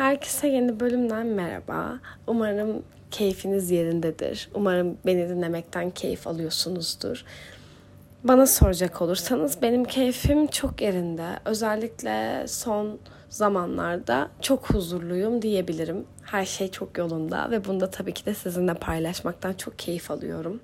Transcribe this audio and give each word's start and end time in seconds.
Herkese 0.00 0.48
yeni 0.48 0.80
bölümden 0.80 1.26
merhaba. 1.26 1.98
Umarım 2.26 2.82
keyfiniz 3.10 3.70
yerindedir. 3.70 4.48
Umarım 4.54 4.98
beni 5.06 5.28
dinlemekten 5.28 5.90
keyif 5.90 6.26
alıyorsunuzdur. 6.26 7.24
Bana 8.24 8.46
soracak 8.46 9.02
olursanız 9.02 9.62
benim 9.62 9.84
keyfim 9.84 10.46
çok 10.46 10.80
yerinde. 10.80 11.26
Özellikle 11.44 12.44
son 12.48 12.98
zamanlarda 13.28 14.28
çok 14.40 14.70
huzurluyum 14.70 15.42
diyebilirim. 15.42 16.04
Her 16.22 16.44
şey 16.44 16.70
çok 16.70 16.98
yolunda 16.98 17.50
ve 17.50 17.64
bunda 17.64 17.90
tabii 17.90 18.14
ki 18.14 18.26
de 18.26 18.34
sizinle 18.34 18.74
paylaşmaktan 18.74 19.52
çok 19.52 19.78
keyif 19.78 20.10
alıyorum. 20.10 20.60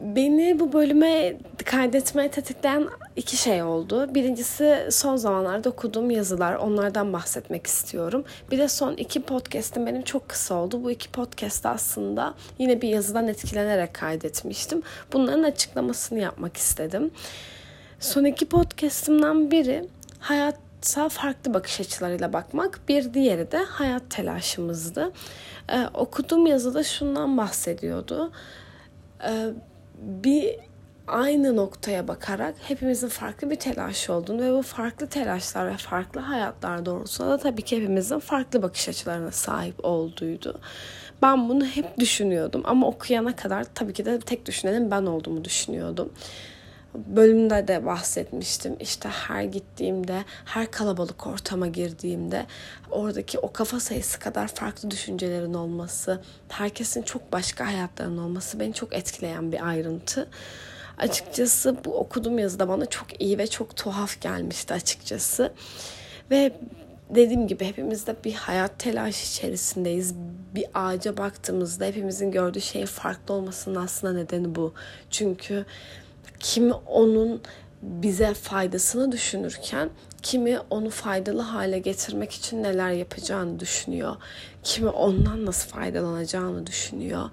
Beni 0.00 0.60
bu 0.60 0.72
bölüme 0.72 1.36
kaydetmeye 1.64 2.30
tetikleyen 2.30 2.88
iki 3.16 3.36
şey 3.36 3.62
oldu. 3.62 4.14
Birincisi 4.14 4.86
son 4.90 5.16
zamanlarda 5.16 5.68
okuduğum 5.68 6.10
yazılar. 6.10 6.54
Onlardan 6.54 7.12
bahsetmek 7.12 7.66
istiyorum. 7.66 8.24
Bir 8.50 8.58
de 8.58 8.68
son 8.68 8.92
iki 8.92 9.22
podcast'im 9.22 9.86
benim 9.86 10.02
çok 10.02 10.28
kısa 10.28 10.54
oldu. 10.54 10.84
Bu 10.84 10.90
iki 10.90 11.10
podcast'ı 11.10 11.68
aslında 11.68 12.34
yine 12.58 12.82
bir 12.82 12.88
yazıdan 12.88 13.28
etkilenerek 13.28 13.94
kaydetmiştim. 13.94 14.82
Bunların 15.12 15.42
açıklamasını 15.42 16.18
yapmak 16.18 16.56
istedim. 16.56 17.10
Son 18.00 18.24
iki 18.24 18.46
podcast'imden 18.46 19.50
biri 19.50 19.88
hayata 20.20 21.08
farklı 21.08 21.54
bakış 21.54 21.80
açılarıyla 21.80 22.32
bakmak. 22.32 22.80
Bir 22.88 23.14
diğeri 23.14 23.52
de 23.52 23.58
hayat 23.58 24.10
telaşımızdı. 24.10 25.12
Ee, 25.68 25.86
okuduğum 25.94 26.46
yazıda 26.46 26.82
şundan 26.84 27.36
bahsediyordu. 27.38 28.32
Ee, 29.24 29.50
bir 30.02 30.56
aynı 31.06 31.56
noktaya 31.56 32.08
bakarak 32.08 32.54
hepimizin 32.62 33.08
farklı 33.08 33.50
bir 33.50 33.56
telaş 33.56 34.10
olduğunu 34.10 34.42
ve 34.42 34.52
bu 34.52 34.62
farklı 34.62 35.06
telaşlar 35.06 35.66
ve 35.66 35.76
farklı 35.76 36.20
hayatlar 36.20 36.86
doğrultusunda 36.86 37.30
da 37.30 37.38
tabii 37.38 37.62
ki 37.62 37.76
hepimizin 37.76 38.18
farklı 38.18 38.62
bakış 38.62 38.88
açılarına 38.88 39.30
sahip 39.30 39.84
olduğuydu. 39.84 40.60
Ben 41.22 41.48
bunu 41.48 41.64
hep 41.64 41.98
düşünüyordum 41.98 42.62
ama 42.64 42.86
okuyana 42.86 43.36
kadar 43.36 43.64
tabii 43.74 43.92
ki 43.92 44.04
de 44.04 44.18
tek 44.18 44.46
düşünenin 44.46 44.90
ben 44.90 45.06
olduğumu 45.06 45.44
düşünüyordum 45.44 46.12
bölümde 47.06 47.68
de 47.68 47.86
bahsetmiştim. 47.86 48.76
İşte 48.80 49.08
her 49.08 49.42
gittiğimde, 49.42 50.24
her 50.44 50.70
kalabalık 50.70 51.26
ortama 51.26 51.66
girdiğimde 51.66 52.46
oradaki 52.90 53.38
o 53.38 53.52
kafa 53.52 53.80
sayısı 53.80 54.18
kadar 54.18 54.48
farklı 54.48 54.90
düşüncelerin 54.90 55.54
olması, 55.54 56.22
herkesin 56.48 57.02
çok 57.02 57.32
başka 57.32 57.66
hayatlarının 57.66 58.18
olması 58.18 58.60
beni 58.60 58.74
çok 58.74 58.94
etkileyen 58.94 59.52
bir 59.52 59.68
ayrıntı. 59.68 60.28
Açıkçası 60.98 61.76
bu 61.84 61.98
okuduğum 61.98 62.38
yazıda 62.38 62.68
bana 62.68 62.86
çok 62.86 63.20
iyi 63.22 63.38
ve 63.38 63.46
çok 63.46 63.76
tuhaf 63.76 64.20
gelmişti 64.20 64.74
açıkçası. 64.74 65.52
Ve 66.30 66.52
dediğim 67.10 67.46
gibi 67.46 67.64
hepimiz 67.64 68.06
de 68.06 68.16
bir 68.24 68.34
hayat 68.34 68.78
telaşı 68.78 69.26
içerisindeyiz. 69.26 70.14
Bir 70.54 70.64
ağaca 70.74 71.16
baktığımızda 71.16 71.84
hepimizin 71.84 72.30
gördüğü 72.30 72.60
şeyin 72.60 72.86
farklı 72.86 73.34
olmasının 73.34 73.74
aslında 73.84 74.12
nedeni 74.12 74.54
bu. 74.54 74.74
Çünkü 75.10 75.64
kimi 76.40 76.72
onun 76.72 77.42
bize 77.82 78.34
faydasını 78.34 79.12
düşünürken 79.12 79.90
kimi 80.22 80.58
onu 80.70 80.90
faydalı 80.90 81.42
hale 81.42 81.78
getirmek 81.78 82.32
için 82.32 82.62
neler 82.62 82.90
yapacağını 82.90 83.60
düşünüyor. 83.60 84.16
Kimi 84.62 84.88
ondan 84.88 85.46
nasıl 85.46 85.70
faydalanacağını 85.70 86.66
düşünüyor. 86.66 87.30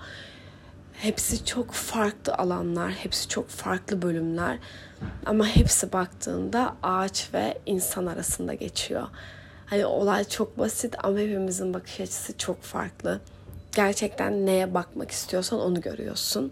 Hepsi 0.94 1.46
çok 1.46 1.72
farklı 1.72 2.34
alanlar, 2.34 2.92
hepsi 2.92 3.28
çok 3.28 3.50
farklı 3.50 4.02
bölümler 4.02 4.58
ama 5.26 5.48
hepsi 5.48 5.94
baktığında 5.94 6.76
ağaç 6.84 7.30
ve 7.34 7.58
insan 7.66 8.06
arasında 8.06 8.54
geçiyor. 8.54 9.08
Hani 9.66 9.86
olay 9.86 10.24
çok 10.24 10.60
basit 10.60 10.96
ama 11.04 11.20
hepimizin 11.20 11.74
bakış 11.74 12.00
açısı 12.00 12.38
çok 12.38 12.62
farklı. 12.62 13.20
Gerçekten 13.76 14.46
neye 14.46 14.74
bakmak 14.74 15.12
istiyorsan 15.12 15.60
onu 15.60 15.82
görüyorsun. 15.82 16.52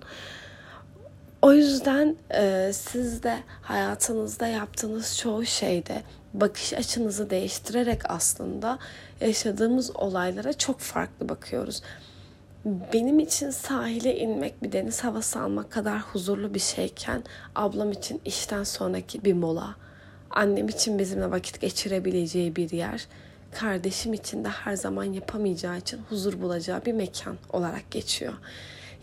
O 1.43 1.53
yüzden 1.53 2.15
e, 2.33 2.71
siz 2.73 3.23
de 3.23 3.39
hayatınızda 3.61 4.47
yaptığınız 4.47 5.17
çoğu 5.17 5.45
şeyde 5.45 6.03
bakış 6.33 6.73
açınızı 6.73 7.29
değiştirerek 7.29 8.11
aslında 8.11 8.79
yaşadığımız 9.21 9.95
olaylara 9.95 10.53
çok 10.53 10.79
farklı 10.79 11.29
bakıyoruz. 11.29 11.81
Benim 12.65 13.19
için 13.19 13.49
sahile 13.49 14.17
inmek 14.17 14.63
bir 14.63 14.71
deniz 14.71 15.03
havası 15.03 15.39
almak 15.39 15.71
kadar 15.71 15.99
huzurlu 15.99 16.53
bir 16.53 16.59
şeyken 16.59 17.23
ablam 17.55 17.91
için 17.91 18.21
işten 18.25 18.63
sonraki 18.63 19.25
bir 19.25 19.33
mola, 19.33 19.75
annem 20.29 20.67
için 20.67 20.99
bizimle 20.99 21.31
vakit 21.31 21.61
geçirebileceği 21.61 22.55
bir 22.55 22.71
yer, 22.71 23.07
kardeşim 23.51 24.13
için 24.13 24.43
de 24.43 24.49
her 24.49 24.75
zaman 24.75 25.03
yapamayacağı 25.03 25.77
için 25.77 26.01
huzur 26.09 26.41
bulacağı 26.41 26.85
bir 26.85 26.93
mekan 26.93 27.37
olarak 27.53 27.91
geçiyor. 27.91 28.33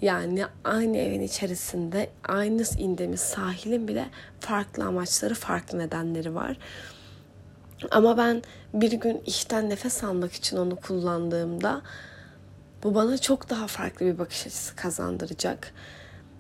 Yani 0.02 0.44
aynı 0.64 0.96
evin 0.96 1.20
içerisinde 1.22 2.10
aynı 2.28 2.62
indiğimiz 2.78 3.20
sahilin 3.20 3.88
bile 3.88 4.06
farklı 4.40 4.84
amaçları, 4.84 5.34
farklı 5.34 5.78
nedenleri 5.78 6.34
var. 6.34 6.56
Ama 7.90 8.16
ben 8.16 8.42
bir 8.74 8.92
gün 8.92 9.22
işten 9.26 9.70
nefes 9.70 10.04
almak 10.04 10.32
için 10.32 10.56
onu 10.56 10.76
kullandığımda 10.76 11.82
bu 12.82 12.94
bana 12.94 13.18
çok 13.18 13.50
daha 13.50 13.66
farklı 13.66 14.06
bir 14.06 14.18
bakış 14.18 14.46
açısı 14.46 14.76
kazandıracak. 14.76 15.72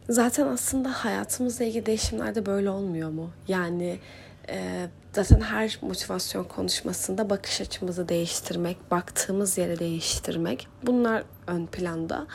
Zaten 0.08 0.46
aslında 0.46 0.90
hayatımızla 0.90 1.64
ilgili 1.64 1.86
değişimlerde 1.86 2.46
böyle 2.46 2.70
olmuyor 2.70 3.10
mu? 3.10 3.30
Yani 3.48 3.98
e, 4.48 4.86
zaten 5.12 5.40
her 5.40 5.78
motivasyon 5.82 6.44
konuşmasında 6.44 7.30
bakış 7.30 7.60
açımızı 7.60 8.08
değiştirmek, 8.08 8.90
baktığımız 8.90 9.58
yere 9.58 9.78
değiştirmek 9.78 10.68
bunlar 10.82 11.24
ön 11.46 11.66
planda. 11.66 12.26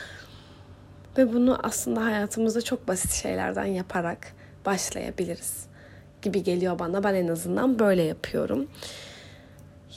Ve 1.17 1.33
bunu 1.33 1.59
aslında 1.63 2.05
hayatımızda 2.05 2.61
çok 2.61 2.87
basit 2.87 3.11
şeylerden 3.11 3.65
yaparak 3.65 4.33
başlayabiliriz 4.65 5.65
gibi 6.21 6.43
geliyor 6.43 6.79
bana. 6.79 7.03
Ben 7.03 7.13
en 7.13 7.27
azından 7.27 7.79
böyle 7.79 8.03
yapıyorum. 8.03 8.67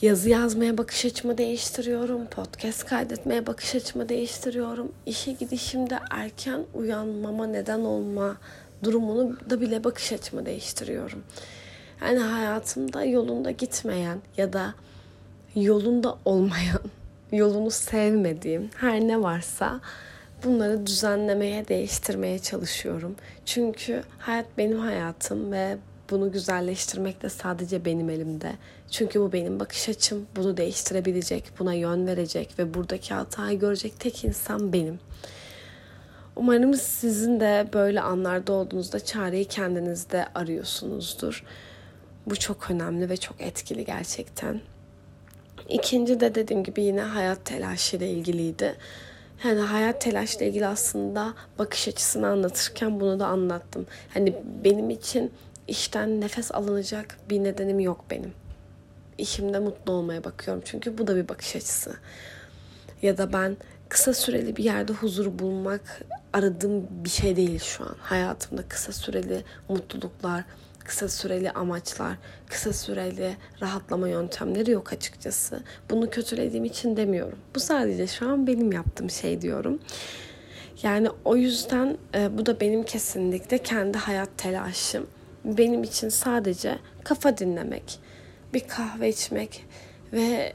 Yazı 0.02 0.28
yazmaya 0.28 0.78
bakış 0.78 1.04
açımı 1.04 1.38
değiştiriyorum. 1.38 2.26
Podcast 2.26 2.86
kaydetmeye 2.86 3.46
bakış 3.46 3.74
açımı 3.74 4.08
değiştiriyorum. 4.08 4.92
İşe 5.06 5.32
gidişimde 5.32 5.98
erken 6.10 6.60
uyanmama 6.74 7.46
neden 7.46 7.80
olma 7.80 8.36
durumunu 8.84 9.36
da 9.50 9.60
bile 9.60 9.84
bakış 9.84 10.12
açımı 10.12 10.46
değiştiriyorum. 10.46 11.22
Yani 12.02 12.18
hayatımda 12.18 13.04
yolunda 13.04 13.50
gitmeyen 13.50 14.18
ya 14.36 14.52
da 14.52 14.74
yolunda 15.54 16.18
olmayan, 16.24 16.80
yolunu 17.32 17.70
sevmediğim 17.70 18.70
her 18.76 19.00
ne 19.00 19.22
varsa 19.22 19.80
bunları 20.44 20.86
düzenlemeye, 20.86 21.68
değiştirmeye 21.68 22.38
çalışıyorum. 22.38 23.16
Çünkü 23.46 24.02
hayat 24.18 24.46
benim 24.58 24.78
hayatım 24.78 25.52
ve 25.52 25.76
bunu 26.10 26.32
güzelleştirmek 26.32 27.22
de 27.22 27.28
sadece 27.28 27.84
benim 27.84 28.10
elimde. 28.10 28.52
Çünkü 28.90 29.20
bu 29.20 29.32
benim 29.32 29.60
bakış 29.60 29.88
açım. 29.88 30.26
Bunu 30.36 30.56
değiştirebilecek, 30.56 31.44
buna 31.58 31.74
yön 31.74 32.06
verecek 32.06 32.58
ve 32.58 32.74
buradaki 32.74 33.14
hatayı 33.14 33.58
görecek 33.58 34.00
tek 34.00 34.24
insan 34.24 34.72
benim. 34.72 35.00
Umarım 36.36 36.74
sizin 36.74 37.40
de 37.40 37.68
böyle 37.72 38.00
anlarda 38.00 38.52
olduğunuzda 38.52 39.00
çareyi 39.04 39.44
kendinizde 39.44 40.26
arıyorsunuzdur. 40.34 41.44
Bu 42.26 42.36
çok 42.36 42.70
önemli 42.70 43.10
ve 43.10 43.16
çok 43.16 43.40
etkili 43.40 43.84
gerçekten. 43.84 44.60
İkinci 45.68 46.20
de 46.20 46.34
dediğim 46.34 46.64
gibi 46.64 46.82
yine 46.82 47.00
hayat 47.00 47.44
telaşı 47.44 47.96
ile 47.96 48.10
ilgiliydi. 48.10 48.76
Yani 49.44 49.60
hayat 49.60 50.00
telaşla 50.00 50.46
ilgili 50.46 50.66
aslında 50.66 51.34
bakış 51.58 51.88
açısını 51.88 52.26
anlatırken 52.26 53.00
bunu 53.00 53.20
da 53.20 53.26
anlattım. 53.26 53.86
Hani 54.14 54.34
benim 54.64 54.90
için 54.90 55.32
işten 55.68 56.20
nefes 56.20 56.52
alınacak 56.52 57.16
bir 57.30 57.44
nedenim 57.44 57.80
yok 57.80 58.04
benim. 58.10 58.32
İşimde 59.18 59.58
mutlu 59.58 59.92
olmaya 59.92 60.24
bakıyorum 60.24 60.62
çünkü 60.66 60.98
bu 60.98 61.06
da 61.06 61.16
bir 61.16 61.28
bakış 61.28 61.56
açısı. 61.56 61.94
Ya 63.02 63.18
da 63.18 63.32
ben 63.32 63.56
kısa 63.88 64.14
süreli 64.14 64.56
bir 64.56 64.64
yerde 64.64 64.92
huzur 64.92 65.38
bulmak 65.38 66.02
aradığım 66.32 66.86
bir 67.04 67.10
şey 67.10 67.36
değil 67.36 67.60
şu 67.60 67.84
an. 67.84 67.96
Hayatımda 68.00 68.62
kısa 68.68 68.92
süreli 68.92 69.44
mutluluklar, 69.68 70.44
kısa 70.88 71.08
süreli 71.08 71.50
amaçlar, 71.50 72.16
kısa 72.46 72.72
süreli 72.72 73.36
rahatlama 73.60 74.08
yöntemleri 74.08 74.70
yok 74.70 74.92
açıkçası. 74.92 75.60
Bunu 75.90 76.10
kötülediğim 76.10 76.64
için 76.64 76.96
demiyorum. 76.96 77.38
Bu 77.54 77.60
sadece 77.60 78.06
şu 78.06 78.28
an 78.28 78.46
benim 78.46 78.72
yaptığım 78.72 79.10
şey 79.10 79.42
diyorum. 79.42 79.78
Yani 80.82 81.08
o 81.24 81.36
yüzden 81.36 81.98
e, 82.14 82.38
bu 82.38 82.46
da 82.46 82.60
benim 82.60 82.82
kesinlikle 82.82 83.58
kendi 83.58 83.98
hayat 83.98 84.28
telaşım. 84.38 85.06
Benim 85.44 85.82
için 85.82 86.08
sadece 86.08 86.78
kafa 87.04 87.38
dinlemek, 87.38 87.98
bir 88.54 88.60
kahve 88.60 89.08
içmek 89.08 89.64
ve 90.12 90.52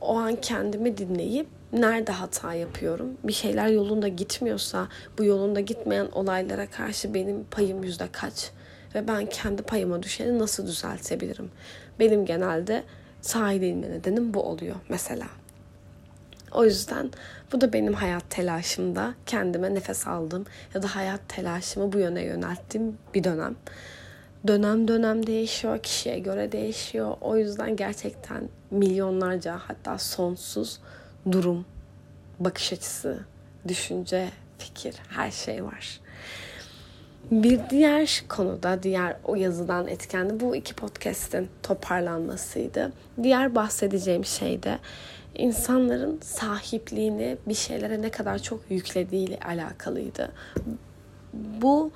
o 0.00 0.18
an 0.18 0.36
kendimi 0.36 0.96
dinleyip 0.96 1.46
nerede 1.72 2.12
hata 2.12 2.54
yapıyorum? 2.54 3.08
Bir 3.24 3.32
şeyler 3.32 3.68
yolunda 3.68 4.08
gitmiyorsa 4.08 4.88
bu 5.18 5.24
yolunda 5.24 5.60
gitmeyen 5.60 6.08
olaylara 6.12 6.70
karşı 6.70 7.14
benim 7.14 7.44
payım 7.44 7.84
yüzde 7.84 8.08
kaç? 8.12 8.52
Ve 8.94 9.08
ben 9.08 9.26
kendi 9.26 9.62
payıma 9.62 10.02
düşeni 10.02 10.38
nasıl 10.38 10.66
düzeltebilirim? 10.66 11.50
Benim 12.00 12.24
genelde 12.24 12.84
sahile 13.20 13.68
inme 13.68 13.90
nedenim 13.90 14.34
bu 14.34 14.42
oluyor 14.42 14.76
mesela. 14.88 15.26
O 16.52 16.64
yüzden 16.64 17.10
bu 17.52 17.60
da 17.60 17.72
benim 17.72 17.94
hayat 17.94 18.30
telaşımda 18.30 19.14
kendime 19.26 19.74
nefes 19.74 20.06
aldım 20.06 20.46
ya 20.74 20.82
da 20.82 20.96
hayat 20.96 21.20
telaşımı 21.28 21.92
bu 21.92 21.98
yöne 21.98 22.22
yönelttiğim 22.22 22.98
bir 23.14 23.24
dönem. 23.24 23.56
Dönem 24.46 24.88
dönem 24.88 25.26
değişiyor, 25.26 25.78
kişiye 25.78 26.18
göre 26.18 26.52
değişiyor. 26.52 27.16
O 27.20 27.36
yüzden 27.36 27.76
gerçekten 27.76 28.48
milyonlarca 28.70 29.58
hatta 29.68 29.98
sonsuz 29.98 30.80
durum, 31.32 31.64
bakış 32.40 32.72
açısı, 32.72 33.18
düşünce, 33.68 34.28
fikir 34.58 34.94
her 35.08 35.30
şey 35.30 35.64
var. 35.64 36.00
Bir 37.30 37.60
diğer 37.70 38.24
konuda, 38.28 38.82
diğer 38.82 39.16
o 39.24 39.34
yazıdan 39.34 39.88
etkendi 39.88 40.40
bu 40.40 40.56
iki 40.56 40.74
podcast'in 40.74 41.48
toparlanmasıydı. 41.62 42.92
Diğer 43.22 43.54
bahsedeceğim 43.54 44.24
şey 44.24 44.62
de 44.62 44.78
insanların 45.34 46.20
sahipliğini 46.22 47.36
bir 47.48 47.54
şeylere 47.54 48.02
ne 48.02 48.10
kadar 48.10 48.38
çok 48.38 48.60
yüklediğiyle 48.70 49.38
alakalıydı. 49.38 50.32
Bu 51.32 51.90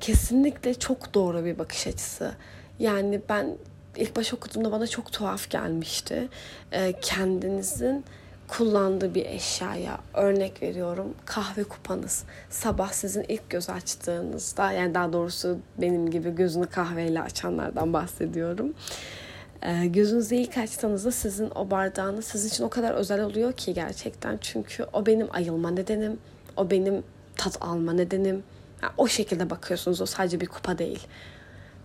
kesinlikle 0.00 0.74
çok 0.74 1.14
doğru 1.14 1.44
bir 1.44 1.58
bakış 1.58 1.86
açısı. 1.86 2.32
Yani 2.78 3.20
ben 3.28 3.56
ilk 3.96 4.16
baş 4.16 4.34
okuduğumda 4.34 4.72
bana 4.72 4.86
çok 4.86 5.12
tuhaf 5.12 5.50
gelmişti. 5.50 6.28
Ee, 6.72 6.92
kendinizin 7.02 8.04
kullandığı 8.50 9.14
bir 9.14 9.26
eşyaya 9.26 9.98
örnek 10.14 10.62
veriyorum 10.62 11.14
kahve 11.24 11.64
kupanız 11.64 12.24
sabah 12.50 12.92
sizin 12.92 13.24
ilk 13.28 13.50
göz 13.50 13.70
açtığınızda 13.70 14.72
yani 14.72 14.94
daha 14.94 15.12
doğrusu 15.12 15.58
benim 15.78 16.10
gibi 16.10 16.34
gözünü 16.34 16.66
kahveyle 16.66 17.22
açanlardan 17.22 17.92
bahsediyorum. 17.92 18.74
Ee, 19.62 19.86
gözünüzü 19.86 20.34
ilk 20.34 20.58
açtığınızda 20.58 21.10
sizin 21.10 21.50
o 21.54 21.70
bardağınız 21.70 22.24
sizin 22.24 22.48
için 22.48 22.64
o 22.64 22.68
kadar 22.68 22.94
özel 22.94 23.22
oluyor 23.22 23.52
ki 23.52 23.74
gerçekten 23.74 24.38
çünkü 24.40 24.86
o 24.92 25.06
benim 25.06 25.28
ayılma 25.30 25.70
nedenim 25.70 26.18
o 26.56 26.70
benim 26.70 27.02
tat 27.36 27.58
alma 27.60 27.92
nedenim 27.92 28.42
yani 28.82 28.92
o 28.96 29.08
şekilde 29.08 29.50
bakıyorsunuz 29.50 30.00
o 30.00 30.06
sadece 30.06 30.40
bir 30.40 30.46
kupa 30.46 30.78
değil. 30.78 31.06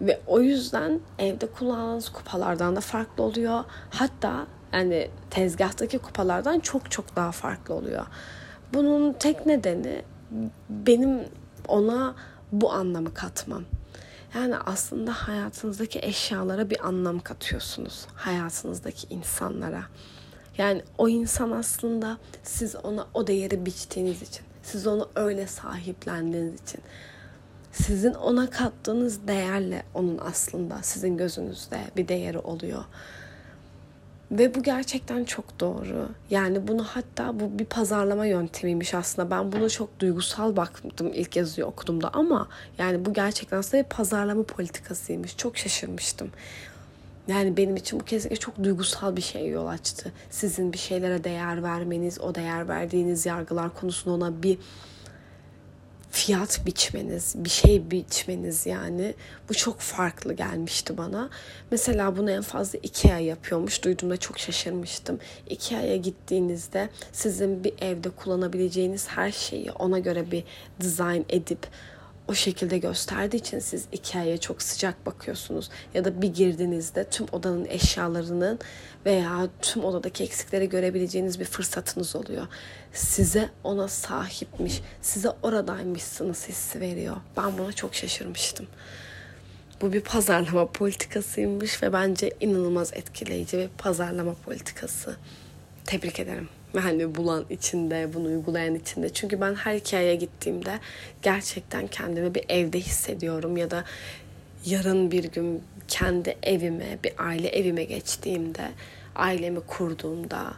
Ve 0.02 0.20
o 0.28 0.40
yüzden 0.40 1.00
evde 1.20 1.46
kullandığınız 1.46 2.10
kupalardan 2.10 2.76
da 2.76 2.80
farklı 2.80 3.24
oluyor. 3.24 3.64
Hatta 3.90 4.48
yani 4.76 5.10
tezgahtaki 5.30 6.00
kupalardan 6.00 6.60
çok 6.60 6.92
çok 6.92 7.16
daha 7.16 7.32
farklı 7.32 7.74
oluyor. 7.74 8.06
Bunun 8.74 9.14
tek 9.14 9.46
nedeni 9.46 10.02
benim 10.70 11.20
ona 11.68 12.16
bu 12.52 12.72
anlamı 12.72 13.14
katmam. 13.14 13.64
Yani 14.36 14.58
aslında 14.58 15.12
hayatınızdaki 15.12 16.00
eşyalara 16.02 16.70
bir 16.70 16.88
anlam 16.88 17.20
katıyorsunuz. 17.20 18.06
Hayatınızdaki 18.16 19.08
insanlara. 19.10 19.84
Yani 20.58 20.84
o 20.98 21.10
insan 21.10 21.52
aslında 21.52 22.18
siz 22.44 22.76
ona 22.76 23.08
o 23.14 23.28
değeri 23.28 23.66
biçtiğiniz 23.66 24.22
için, 24.22 24.46
siz 24.64 24.88
onu 24.88 25.10
öyle 25.16 25.48
sahiplendiğiniz 25.48 26.62
için, 26.62 26.82
sizin 27.72 28.14
ona 28.14 28.50
kattığınız 28.50 29.28
değerle 29.28 29.84
onun 29.94 30.18
aslında 30.18 30.80
sizin 30.82 31.18
gözünüzde 31.18 31.80
bir 31.98 32.08
değeri 32.08 32.40
oluyor. 32.40 32.84
Ve 34.32 34.56
bu 34.56 34.64
gerçekten 34.64 35.24
çok 35.24 35.60
doğru. 35.60 36.10
Yani 36.30 36.68
bunu 36.68 36.84
hatta 36.84 37.40
bu 37.40 37.60
bir 37.60 37.66
pazarlama 37.66 38.26
yöntemiymiş 38.26 38.94
aslında. 38.94 39.32
Ben 39.32 39.52
bunu 39.52 39.70
çok 39.70 40.00
duygusal 40.00 40.56
baktım 40.56 41.12
ilk 41.14 41.36
yazıyı 41.36 41.68
okuduğumda 41.68 42.10
ama 42.14 42.48
yani 42.78 43.06
bu 43.06 43.14
gerçekten 43.14 43.58
aslında 43.58 43.84
bir 43.84 43.90
pazarlama 43.90 44.44
politikasıymış. 44.44 45.38
Çok 45.38 45.58
şaşırmıştım. 45.58 46.32
Yani 47.28 47.58
benim 47.58 47.76
için 47.76 48.00
bu 48.00 48.06
kesinlikle 48.06 48.40
çok 48.40 48.64
duygusal 48.64 49.16
bir 49.16 49.22
şey 49.22 49.50
yol 49.50 49.68
açtı. 49.68 50.12
Sizin 50.30 50.74
bir 50.74 50.78
şeylere 50.78 51.24
değer 51.24 51.64
vermeniz, 51.64 52.22
o 52.22 52.36
değer 52.36 52.68
verdiğiniz 52.68 53.26
yargılar 53.26 53.74
konusunda 53.74 54.16
ona 54.16 54.44
bir 54.44 54.58
fiyat 56.16 56.66
biçmeniz, 56.66 57.34
bir 57.36 57.50
şey 57.50 57.92
biçmeniz 57.92 58.66
yani 58.66 59.14
bu 59.50 59.54
çok 59.54 59.80
farklı 59.80 60.34
gelmişti 60.34 60.98
bana. 60.98 61.30
Mesela 61.72 62.18
bunu 62.18 62.32
en 62.32 62.42
fazla 62.42 62.80
Ikea 62.84 63.20
yapıyormuş. 63.20 63.84
Duyduğumda 63.84 64.18
çok 64.18 64.40
şaşırmıştım. 64.40 65.20
Ikea'ya 65.50 65.96
gittiğinizde 65.96 66.90
sizin 67.12 67.64
bir 67.64 67.74
evde 67.82 68.10
kullanabileceğiniz 68.10 69.08
her 69.08 69.32
şeyi 69.32 69.72
ona 69.72 70.00
göre 70.00 70.32
bir 70.32 70.44
dizayn 70.82 71.26
edip 71.30 71.68
o 72.28 72.34
şekilde 72.34 72.78
gösterdiği 72.78 73.38
için 73.38 73.60
siz 73.60 73.86
Ikea'ya 73.92 74.38
çok 74.38 74.62
sıcak 74.62 75.06
bakıyorsunuz. 75.06 75.70
Ya 75.94 76.06
da 76.06 76.22
bir 76.22 76.34
girdiğinizde 76.34 77.10
tüm 77.10 77.28
odanın 77.32 77.66
eşyalarının 77.66 78.60
veya 79.06 79.48
tüm 79.62 79.86
odadaki 79.86 80.24
eksikleri 80.24 80.70
görebileceğiniz 80.70 81.40
bir 81.40 81.46
fırsatınız 81.46 82.16
oluyor. 82.16 82.48
Size 82.94 83.50
ona 83.64 83.88
sahipmiş, 83.88 84.82
size 85.02 85.30
oradaymışsınız 85.44 86.48
hissi 86.48 86.80
veriyor. 86.80 87.16
Ben 87.38 87.58
buna 87.58 87.74
çok 87.74 87.96
şaşırmıştım. 87.96 88.68
Bu 89.82 89.94
bir 89.94 90.02
pazarlama 90.02 90.72
politikasıymış 90.72 91.84
ve 91.84 91.94
bence 91.94 92.32
inanılmaz 92.40 92.94
etkileyici 92.94 93.58
bir 93.58 93.68
pazarlama 93.68 94.34
politikası. 94.34 95.16
Tebrik 95.86 96.20
ederim. 96.20 96.50
Yani 96.76 97.16
bulan 97.16 97.46
içinde, 97.50 98.14
bunu 98.14 98.28
uygulayan 98.28 98.76
içinde. 98.76 99.10
Çünkü 99.10 99.42
ben 99.42 99.56
her 99.56 99.76
hikayeye 99.76 100.16
gittiğimde 100.16 100.80
gerçekten 101.22 101.88
kendimi 101.88 102.36
bir 102.36 102.46
evde 102.50 102.80
hissediyorum 102.80 103.58
ya 103.58 103.72
da 103.72 103.84
yarın 104.66 105.12
bir 105.12 105.24
gün 105.24 105.64
kendi 105.88 106.38
evime, 106.44 106.98
bir 107.04 107.14
aile 107.18 107.48
evime 107.48 107.84
geçtiğimde, 107.84 108.72
ailemi 109.16 109.60
kurduğumda 109.60 110.54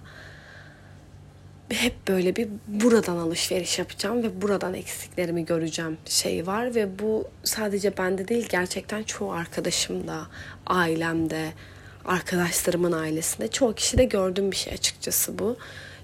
hep 1.70 2.08
böyle 2.08 2.36
bir 2.36 2.48
buradan 2.68 3.18
alışveriş 3.18 3.80
yapacağım 3.80 4.24
ve 4.24 4.42
buradan 4.42 4.74
eksiklerimi 4.74 5.46
göreceğim 5.46 5.98
şey 6.06 6.48
var 6.48 6.76
ve 6.76 7.00
bu 7.00 7.28
sadece 7.44 7.98
bende 7.98 8.28
değil 8.28 8.48
gerçekten 8.50 9.04
çoğu 9.04 9.32
arkadaşımda, 9.32 10.28
ailemde, 10.68 11.52
arkadaşlarımın 12.06 12.92
ailesinde 12.92 13.48
çoğu 13.48 13.76
kişide 13.76 14.06
gördüğüm 14.06 14.52
bir 14.52 14.56
şey 14.56 14.74
açıkçası 14.74 15.40
bu. 15.40 15.58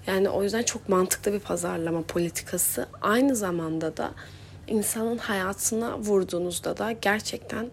Yani 0.06 0.28
o 0.28 0.42
yüzden 0.42 0.62
çok 0.62 0.88
mantıklı 0.88 1.32
bir 1.32 1.40
pazarlama 1.40 2.02
politikası. 2.02 2.86
Aynı 3.02 3.36
zamanda 3.36 3.96
da 3.96 4.10
insanın 4.68 5.18
hayatına 5.18 5.98
vurduğunuzda 5.98 6.76
da 6.76 6.92
gerçekten 6.92 7.70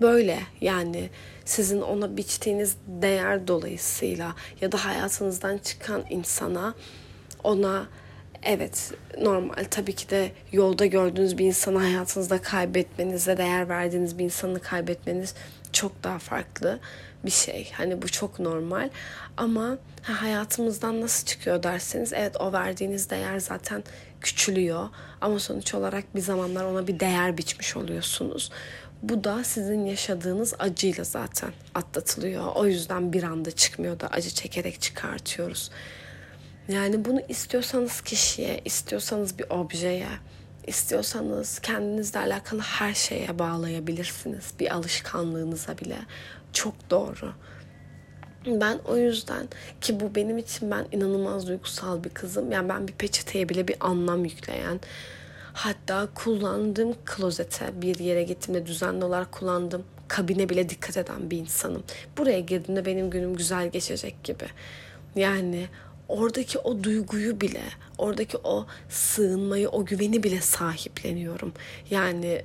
böyle 0.00 0.38
yani 0.60 1.10
sizin 1.44 1.80
ona 1.80 2.16
biçtiğiniz 2.16 2.76
değer 2.86 3.48
dolayısıyla 3.48 4.34
ya 4.60 4.72
da 4.72 4.84
hayatınızdan 4.84 5.58
çıkan 5.58 6.04
insana 6.10 6.74
ona 7.44 7.86
evet 8.42 8.92
normal 9.20 9.64
tabii 9.70 9.94
ki 9.94 10.10
de 10.10 10.32
yolda 10.52 10.86
gördüğünüz 10.86 11.38
bir 11.38 11.46
insanı 11.46 11.78
hayatınızda 11.78 12.42
kaybetmenize 12.42 13.36
değer 13.36 13.68
verdiğiniz 13.68 14.18
bir 14.18 14.24
insanı 14.24 14.60
kaybetmeniz 14.60 15.34
çok 15.72 16.04
daha 16.04 16.18
farklı 16.18 16.80
bir 17.24 17.30
şey. 17.30 17.70
Hani 17.72 18.02
bu 18.02 18.08
çok 18.08 18.38
normal 18.38 18.90
ama 19.36 19.78
hayatımızdan 20.02 21.00
nasıl 21.00 21.26
çıkıyor 21.26 21.62
derseniz 21.62 22.12
evet 22.12 22.40
o 22.40 22.52
verdiğiniz 22.52 23.10
değer 23.10 23.38
zaten 23.38 23.84
küçülüyor 24.20 24.88
ama 25.20 25.38
sonuç 25.38 25.74
olarak 25.74 26.14
bir 26.14 26.20
zamanlar 26.20 26.64
ona 26.64 26.86
bir 26.86 27.00
değer 27.00 27.38
biçmiş 27.38 27.76
oluyorsunuz. 27.76 28.50
Bu 29.02 29.24
da 29.24 29.44
sizin 29.44 29.84
yaşadığınız 29.84 30.54
acıyla 30.58 31.04
zaten 31.04 31.50
atlatılıyor. 31.74 32.46
O 32.54 32.66
yüzden 32.66 33.12
bir 33.12 33.22
anda 33.22 33.50
çıkmıyor 33.50 34.00
da 34.00 34.08
acı 34.08 34.30
çekerek 34.30 34.80
çıkartıyoruz. 34.80 35.70
Yani 36.68 37.04
bunu 37.04 37.20
istiyorsanız 37.28 38.00
kişiye, 38.00 38.60
istiyorsanız 38.64 39.38
bir 39.38 39.50
objeye, 39.50 40.08
istiyorsanız 40.66 41.58
kendinizle 41.58 42.20
alakalı 42.20 42.60
her 42.60 42.94
şeye 42.94 43.38
bağlayabilirsiniz. 43.38 44.54
Bir 44.60 44.74
alışkanlığınıza 44.74 45.78
bile. 45.78 45.98
Çok 46.52 46.90
doğru. 46.90 47.32
Ben 48.46 48.78
o 48.88 48.96
yüzden 48.96 49.48
ki 49.80 50.00
bu 50.00 50.14
benim 50.14 50.38
için 50.38 50.70
ben 50.70 50.86
inanılmaz 50.92 51.48
duygusal 51.48 52.04
bir 52.04 52.10
kızım. 52.10 52.52
Yani 52.52 52.68
ben 52.68 52.88
bir 52.88 52.92
peçeteye 52.92 53.48
bile 53.48 53.68
bir 53.68 53.76
anlam 53.80 54.24
yükleyen 54.24 54.80
hatta 55.52 56.08
kullandığım 56.14 56.94
klozete 57.04 57.82
bir 57.82 57.98
yere 57.98 58.22
gittiğimde 58.22 58.66
düzenli 58.66 59.04
olarak 59.04 59.32
kullandığım 59.32 59.84
kabine 60.08 60.48
bile 60.48 60.68
dikkat 60.68 60.96
eden 60.96 61.30
bir 61.30 61.38
insanım. 61.38 61.82
Buraya 62.18 62.40
girdiğimde 62.40 62.84
benim 62.84 63.10
günüm 63.10 63.36
güzel 63.36 63.70
geçecek 63.70 64.24
gibi. 64.24 64.44
Yani 65.16 65.66
oradaki 66.08 66.58
o 66.58 66.84
duyguyu 66.84 67.40
bile, 67.40 67.62
oradaki 67.98 68.38
o 68.44 68.66
sığınmayı, 68.88 69.68
o 69.68 69.84
güveni 69.84 70.22
bile 70.22 70.40
sahipleniyorum. 70.40 71.52
Yani 71.90 72.42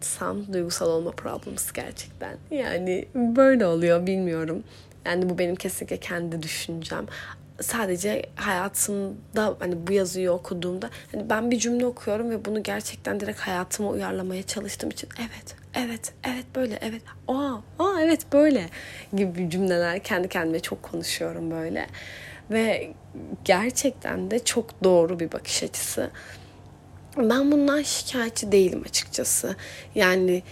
sam 0.00 0.52
duygusal 0.52 0.88
olma 0.88 1.10
problems 1.10 1.72
gerçekten. 1.72 2.36
Yani 2.50 3.08
böyle 3.14 3.66
oluyor 3.66 4.06
bilmiyorum. 4.06 4.64
Yani 5.04 5.30
bu 5.30 5.38
benim 5.38 5.56
kesinlikle 5.56 5.96
kendi 5.96 6.42
düşüncem. 6.42 7.06
sadece 7.60 8.22
hayatımda 8.36 9.56
hani 9.58 9.86
bu 9.86 9.92
yazıyı 9.92 10.32
okuduğumda 10.32 10.90
hani 11.12 11.30
ben 11.30 11.50
bir 11.50 11.58
cümle 11.58 11.86
okuyorum 11.86 12.30
ve 12.30 12.44
bunu 12.44 12.62
gerçekten 12.62 13.20
direkt 13.20 13.40
hayatıma 13.40 13.90
uyarlamaya 13.90 14.42
çalıştığım 14.42 14.90
için 14.90 15.08
evet 15.18 15.56
evet 15.74 16.12
evet 16.24 16.44
böyle 16.54 16.78
evet 16.82 17.02
aa, 17.28 17.54
aa 17.78 18.00
evet 18.00 18.32
böyle 18.32 18.68
gibi 19.16 19.50
cümleler 19.50 19.98
kendi 19.98 20.28
kendime 20.28 20.60
çok 20.60 20.82
konuşuyorum 20.82 21.50
böyle 21.50 21.86
ve 22.50 22.90
gerçekten 23.44 24.30
de 24.30 24.44
çok 24.44 24.84
doğru 24.84 25.20
bir 25.20 25.32
bakış 25.32 25.62
açısı. 25.62 26.10
Ben 27.16 27.52
bundan 27.52 27.82
şikayetçi 27.82 28.52
değilim 28.52 28.82
açıkçası. 28.88 29.56
Yani 29.94 30.42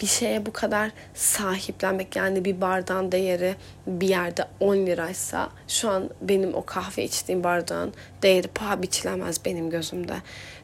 bir 0.00 0.06
şeye 0.06 0.46
bu 0.46 0.52
kadar 0.52 0.90
sahiplenmek 1.14 2.16
yani 2.16 2.44
bir 2.44 2.60
bardağın 2.60 3.12
değeri 3.12 3.54
bir 3.86 4.08
yerde 4.08 4.44
10 4.60 4.76
liraysa 4.76 5.50
şu 5.68 5.90
an 5.90 6.10
benim 6.20 6.54
o 6.54 6.64
kahve 6.64 7.04
içtiğim 7.04 7.44
bardağın 7.44 7.92
değeri 8.22 8.48
paha 8.48 8.82
biçilemez 8.82 9.44
benim 9.44 9.70
gözümde. 9.70 10.16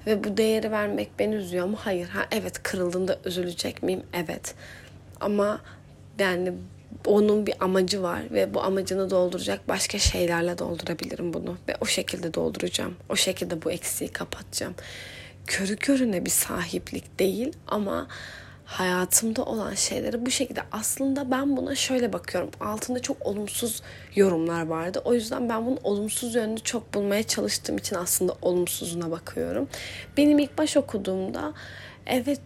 Ve 0.06 0.24
bu 0.24 0.36
değeri 0.36 0.70
vermek 0.70 1.18
beni 1.18 1.34
üzüyor 1.34 1.66
mu? 1.66 1.76
Hayır. 1.80 2.08
Ha, 2.08 2.26
evet 2.30 2.62
kırıldığında 2.62 3.18
üzülecek 3.24 3.82
miyim? 3.82 4.02
Evet. 4.12 4.54
Ama 5.20 5.60
yani 6.18 6.52
onun 7.06 7.46
bir 7.46 7.54
amacı 7.60 8.02
var 8.02 8.22
ve 8.30 8.54
bu 8.54 8.62
amacını 8.62 9.10
dolduracak 9.10 9.68
başka 9.68 9.98
şeylerle 9.98 10.58
doldurabilirim 10.58 11.32
bunu 11.32 11.56
ve 11.68 11.76
o 11.80 11.86
şekilde 11.86 12.34
dolduracağım. 12.34 12.96
O 13.08 13.16
şekilde 13.16 13.62
bu 13.62 13.70
eksiği 13.70 14.10
kapatacağım. 14.10 14.74
Körü 15.46 15.76
körüne 15.76 16.24
bir 16.24 16.30
sahiplik 16.30 17.18
değil 17.18 17.52
ama 17.66 18.08
hayatımda 18.64 19.44
olan 19.44 19.74
şeyleri 19.74 20.26
bu 20.26 20.30
şekilde 20.30 20.62
aslında 20.72 21.30
ben 21.30 21.56
buna 21.56 21.74
şöyle 21.74 22.12
bakıyorum. 22.12 22.50
Altında 22.60 23.02
çok 23.02 23.26
olumsuz 23.26 23.82
yorumlar 24.14 24.66
vardı. 24.66 25.02
O 25.04 25.14
yüzden 25.14 25.48
ben 25.48 25.66
bunun 25.66 25.78
olumsuz 25.84 26.34
yönünü 26.34 26.60
çok 26.60 26.94
bulmaya 26.94 27.22
çalıştığım 27.22 27.76
için 27.76 27.96
aslında 27.96 28.34
olumsuzuna 28.42 29.10
bakıyorum. 29.10 29.68
Benim 30.16 30.38
ilk 30.38 30.58
baş 30.58 30.76
okuduğumda 30.76 31.52
evet 32.06 32.40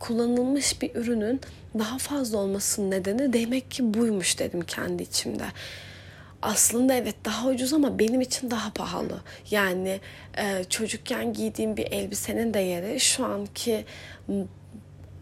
kullanılmış 0.00 0.82
bir 0.82 0.94
ürünün 0.94 1.40
daha 1.78 1.98
fazla 1.98 2.38
olmasının 2.38 2.90
nedeni 2.90 3.32
demek 3.32 3.70
ki 3.70 3.94
buymuş 3.94 4.38
dedim 4.38 4.60
kendi 4.60 5.02
içimde. 5.02 5.44
Aslında 6.42 6.94
evet 6.94 7.14
daha 7.24 7.48
ucuz 7.48 7.72
ama 7.72 7.98
benim 7.98 8.20
için 8.20 8.50
daha 8.50 8.72
pahalı. 8.72 9.20
Yani 9.50 10.00
e, 10.38 10.64
çocukken 10.64 11.32
giydiğim 11.32 11.76
bir 11.76 11.92
elbisenin 11.92 12.54
değeri 12.54 13.00
şu 13.00 13.24
anki 13.24 13.84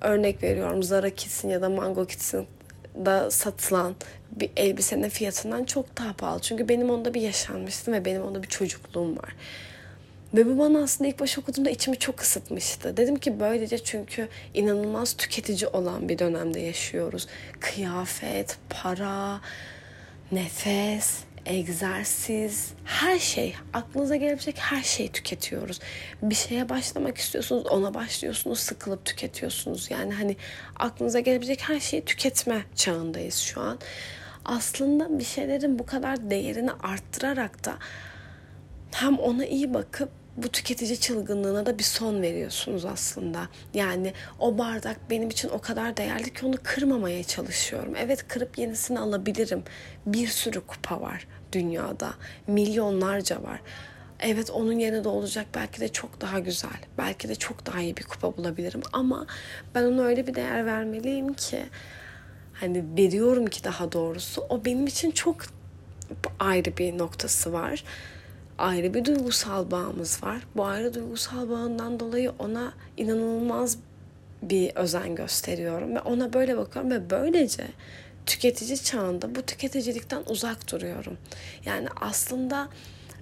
örnek 0.00 0.42
veriyorum 0.42 0.82
Zara 0.82 1.10
Kids'in 1.10 1.48
ya 1.48 1.62
da 1.62 1.68
Mango 1.68 2.06
Kids'in 2.06 2.46
da 3.06 3.30
satılan 3.30 3.96
bir 4.30 4.50
elbisenin 4.56 5.08
fiyatından 5.08 5.64
çok 5.64 5.98
daha 5.98 6.12
pahalı. 6.12 6.40
Çünkü 6.40 6.68
benim 6.68 6.90
onda 6.90 7.14
bir 7.14 7.20
yaşanmıştım 7.20 7.94
ve 7.94 8.04
benim 8.04 8.22
onda 8.22 8.42
bir 8.42 8.48
çocukluğum 8.48 9.16
var. 9.16 9.34
Ve 10.34 10.46
bu 10.46 10.58
bana 10.58 10.82
aslında 10.82 11.10
ilk 11.10 11.20
baş 11.20 11.38
okuduğumda 11.38 11.70
içimi 11.70 11.98
çok 11.98 12.20
ısıtmıştı. 12.20 12.96
Dedim 12.96 13.16
ki 13.16 13.40
böylece 13.40 13.78
çünkü 13.78 14.28
inanılmaz 14.54 15.16
tüketici 15.16 15.68
olan 15.68 16.08
bir 16.08 16.18
dönemde 16.18 16.60
yaşıyoruz. 16.60 17.26
Kıyafet, 17.60 18.56
para, 18.70 19.40
nefes, 20.32 21.18
egzersiz, 21.46 22.70
her 22.84 23.18
şey, 23.18 23.54
aklınıza 23.72 24.16
gelebilecek 24.16 24.58
her 24.58 24.82
şeyi 24.82 25.12
tüketiyoruz. 25.12 25.80
Bir 26.22 26.34
şeye 26.34 26.68
başlamak 26.68 27.18
istiyorsunuz, 27.18 27.66
ona 27.66 27.94
başlıyorsunuz, 27.94 28.58
sıkılıp 28.58 29.04
tüketiyorsunuz. 29.04 29.90
Yani 29.90 30.14
hani 30.14 30.36
aklınıza 30.76 31.20
gelebilecek 31.20 31.68
her 31.68 31.80
şeyi 31.80 32.04
tüketme 32.04 32.62
çağındayız 32.74 33.36
şu 33.36 33.60
an. 33.60 33.78
Aslında 34.44 35.18
bir 35.18 35.24
şeylerin 35.24 35.78
bu 35.78 35.86
kadar 35.86 36.30
değerini 36.30 36.72
arttırarak 36.72 37.64
da 37.64 37.74
hem 38.92 39.18
ona 39.18 39.46
iyi 39.46 39.74
bakıp 39.74 40.17
bu 40.42 40.48
tüketici 40.48 41.00
çılgınlığına 41.00 41.66
da 41.66 41.78
bir 41.78 41.84
son 41.84 42.22
veriyorsunuz 42.22 42.84
aslında. 42.84 43.48
Yani 43.74 44.12
o 44.38 44.58
bardak 44.58 45.10
benim 45.10 45.30
için 45.30 45.48
o 45.48 45.60
kadar 45.60 45.96
değerli 45.96 46.34
ki 46.34 46.46
onu 46.46 46.56
kırmamaya 46.62 47.24
çalışıyorum. 47.24 47.94
Evet 47.96 48.28
kırıp 48.28 48.58
yenisini 48.58 48.98
alabilirim. 48.98 49.62
Bir 50.06 50.28
sürü 50.28 50.60
kupa 50.60 51.00
var 51.00 51.26
dünyada. 51.52 52.14
Milyonlarca 52.46 53.42
var. 53.42 53.60
Evet 54.20 54.50
onun 54.50 54.72
yerine 54.72 55.04
de 55.04 55.08
olacak 55.08 55.46
belki 55.54 55.80
de 55.80 55.88
çok 55.88 56.20
daha 56.20 56.38
güzel. 56.38 56.80
Belki 56.98 57.28
de 57.28 57.34
çok 57.34 57.66
daha 57.66 57.80
iyi 57.80 57.96
bir 57.96 58.02
kupa 58.02 58.36
bulabilirim. 58.36 58.80
Ama 58.92 59.26
ben 59.74 59.84
ona 59.84 60.02
öyle 60.02 60.26
bir 60.26 60.34
değer 60.34 60.66
vermeliyim 60.66 61.34
ki 61.34 61.62
hani 62.52 62.84
veriyorum 62.98 63.46
ki 63.46 63.64
daha 63.64 63.92
doğrusu 63.92 64.46
o 64.48 64.64
benim 64.64 64.86
için 64.86 65.10
çok 65.10 65.36
ayrı 66.40 66.76
bir 66.76 66.98
noktası 66.98 67.52
var 67.52 67.84
ayrı 68.58 68.94
bir 68.94 69.04
duygusal 69.04 69.70
bağımız 69.70 70.22
var. 70.22 70.38
Bu 70.56 70.64
ayrı 70.64 70.94
duygusal 70.94 71.50
bağından 71.50 72.00
dolayı 72.00 72.32
ona 72.38 72.72
inanılmaz 72.96 73.78
bir 74.42 74.76
özen 74.76 75.14
gösteriyorum 75.14 75.94
ve 75.94 76.00
ona 76.00 76.32
böyle 76.32 76.56
bakıyorum 76.56 76.90
ve 76.90 77.10
böylece 77.10 77.64
tüketici 78.26 78.82
çağında 78.82 79.34
bu 79.34 79.42
tüketicilikten 79.42 80.22
uzak 80.26 80.72
duruyorum. 80.72 81.18
Yani 81.64 81.88
aslında 82.00 82.68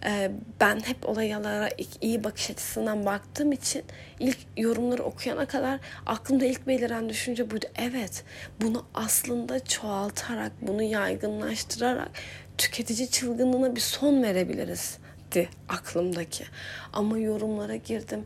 e, 0.05 0.31
ben 0.61 0.81
hep 0.81 1.09
olaylara 1.09 1.69
iyi 2.01 2.25
bakış 2.25 2.51
açısından 2.51 3.07
baktığım 3.07 3.53
için 3.53 3.83
ilk 4.21 4.39
yorumları 4.57 5.03
okuyana 5.03 5.47
kadar 5.47 5.81
aklımda 6.07 6.45
ilk 6.45 6.67
beliren 6.67 7.09
düşünce 7.09 7.51
buydu. 7.51 7.67
Evet 7.77 8.25
bunu 8.63 8.85
aslında 8.95 9.65
çoğaltarak, 9.65 10.53
bunu 10.63 10.83
yaygınlaştırarak 10.83 12.11
tüketici 12.59 13.11
çılgınlığına 13.11 13.77
bir 13.77 13.81
son 13.81 14.23
verebiliriz 14.23 14.99
gitti 15.37 15.49
aklımdaki. 15.69 16.45
Ama 16.93 17.19
yorumlara 17.19 17.77
girdim. 17.77 18.25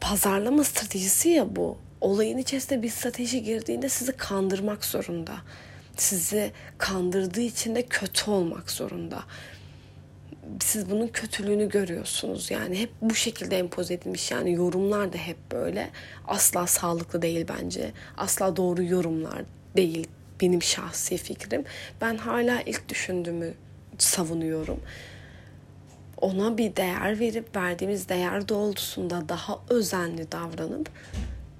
Pazarlama 0.00 0.64
stratejisi 0.64 1.28
ya 1.28 1.56
bu. 1.56 1.78
Olayın 2.00 2.38
içerisinde 2.38 2.82
bir 2.82 2.88
strateji 2.88 3.42
girdiğinde 3.42 3.88
sizi 3.88 4.12
kandırmak 4.12 4.84
zorunda. 4.84 5.36
Sizi 5.96 6.52
kandırdığı 6.78 7.40
için 7.40 7.74
de 7.74 7.82
kötü 7.82 8.30
olmak 8.30 8.70
zorunda. 8.70 9.22
Siz 10.60 10.90
bunun 10.90 11.08
kötülüğünü 11.08 11.68
görüyorsunuz. 11.68 12.50
Yani 12.50 12.78
hep 12.78 12.90
bu 13.02 13.14
şekilde 13.14 13.58
empoze 13.58 13.94
edilmiş. 13.94 14.30
Yani 14.30 14.52
yorumlar 14.52 15.12
da 15.12 15.16
hep 15.16 15.36
böyle. 15.52 15.90
Asla 16.28 16.66
sağlıklı 16.66 17.22
değil 17.22 17.46
bence. 17.48 17.92
Asla 18.16 18.56
doğru 18.56 18.82
yorumlar 18.82 19.42
değil 19.76 20.08
benim 20.40 20.62
şahsi 20.62 21.16
fikrim. 21.16 21.64
Ben 22.00 22.16
hala 22.16 22.62
ilk 22.62 22.88
düşündüğümü 22.88 23.54
savunuyorum 23.98 24.80
ona 26.20 26.58
bir 26.58 26.76
değer 26.76 27.20
verip 27.20 27.56
verdiğimiz 27.56 28.08
değer 28.08 28.48
doğrultusunda 28.48 29.28
daha 29.28 29.58
özenli 29.70 30.32
davranıp 30.32 30.90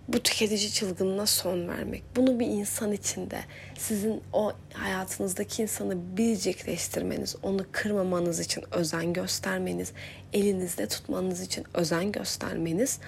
bu 0.09 0.21
tüketici 0.21 0.73
çılgınına 0.73 1.27
son 1.27 1.69
vermek. 1.69 2.03
Bunu 2.17 2.41
bir 2.41 2.47
insan 2.47 2.93
içinde 2.93 3.41
sizin 3.79 4.23
o 4.33 4.53
hayatınızdaki 4.73 5.63
insanı 5.63 6.17
biricikleştirmeniz, 6.17 7.37
onu 7.43 7.67
kırmamanız 7.73 8.41
için 8.41 8.65
özen 8.71 9.13
göstermeniz, 9.13 9.93
elinizde 10.33 10.89
tutmanız 10.89 11.41
için 11.41 11.65
özen 11.75 12.13
göstermeniz 12.13 12.99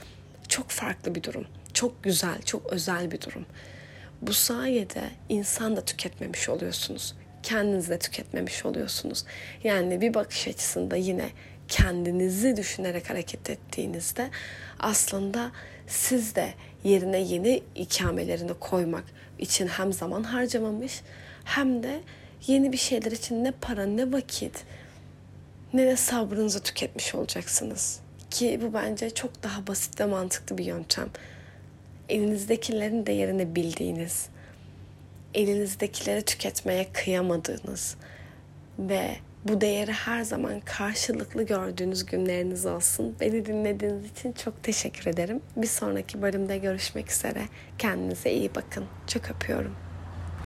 çok 0.48 0.70
farklı 0.70 1.14
bir 1.14 1.22
durum. 1.22 1.46
Çok 1.72 2.02
güzel, 2.02 2.42
çok 2.42 2.72
özel 2.72 3.10
bir 3.10 3.20
durum. 3.20 3.46
Bu 4.22 4.32
sayede 4.32 5.02
insan 5.28 5.76
da 5.76 5.84
tüketmemiş 5.84 6.48
oluyorsunuz 6.48 7.14
kendiniz 7.46 7.90
de 7.90 7.98
tüketmemiş 7.98 8.66
oluyorsunuz. 8.66 9.24
Yani 9.64 10.00
bir 10.00 10.14
bakış 10.14 10.48
açısında 10.48 10.96
yine 10.96 11.28
kendinizi 11.68 12.56
düşünerek 12.56 13.10
hareket 13.10 13.50
ettiğinizde 13.50 14.30
aslında 14.78 15.50
siz 15.86 16.34
de 16.34 16.54
yerine 16.84 17.18
yeni 17.18 17.62
ikamelerini 17.74 18.54
koymak 18.54 19.04
için 19.38 19.66
hem 19.66 19.92
zaman 19.92 20.22
harcamamış 20.22 21.02
hem 21.44 21.82
de 21.82 22.00
yeni 22.46 22.72
bir 22.72 22.76
şeyler 22.76 23.12
için 23.12 23.44
ne 23.44 23.50
para 23.50 23.86
ne 23.86 24.12
vakit 24.12 24.64
ne 25.74 25.86
de 25.86 25.96
sabrınızı 25.96 26.62
tüketmiş 26.62 27.14
olacaksınız. 27.14 28.00
Ki 28.30 28.60
bu 28.62 28.74
bence 28.74 29.10
çok 29.10 29.42
daha 29.42 29.66
basit 29.66 30.00
ve 30.00 30.06
mantıklı 30.06 30.58
bir 30.58 30.64
yöntem. 30.64 31.08
Elinizdekilerin 32.08 33.06
değerini 33.06 33.56
bildiğiniz, 33.56 34.28
elinizdekileri 35.36 36.22
tüketmeye 36.22 36.86
kıyamadığınız 36.92 37.96
ve 38.78 39.16
bu 39.44 39.60
değeri 39.60 39.92
her 39.92 40.22
zaman 40.22 40.60
karşılıklı 40.60 41.42
gördüğünüz 41.42 42.06
günleriniz 42.06 42.66
olsun. 42.66 43.16
Beni 43.20 43.46
dinlediğiniz 43.46 44.10
için 44.10 44.32
çok 44.32 44.62
teşekkür 44.62 45.06
ederim. 45.10 45.40
Bir 45.56 45.66
sonraki 45.66 46.22
bölümde 46.22 46.58
görüşmek 46.58 47.12
üzere. 47.12 47.42
Kendinize 47.78 48.30
iyi 48.32 48.54
bakın. 48.54 48.84
Çok 49.06 49.30
öpüyorum. 49.30 49.85